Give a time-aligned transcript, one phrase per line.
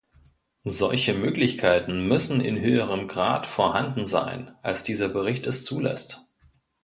[0.65, 6.25] Solche Möglichkeiten müssen in höherem Grad vorhanden sein, als dieser Bericht es zulässt.